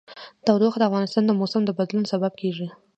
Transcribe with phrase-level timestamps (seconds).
[0.45, 2.67] تودوخه د افغانستان د موسم د بدلون سبب کېږي.